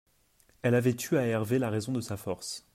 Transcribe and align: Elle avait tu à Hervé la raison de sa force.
Elle 0.63 0.73
avait 0.73 0.95
tu 0.95 1.15
à 1.19 1.27
Hervé 1.27 1.59
la 1.59 1.69
raison 1.69 1.91
de 1.91 2.01
sa 2.01 2.17
force. 2.17 2.65